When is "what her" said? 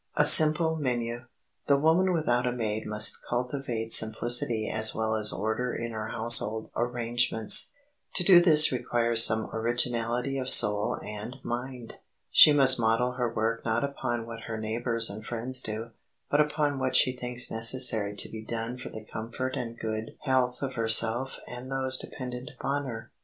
14.25-14.57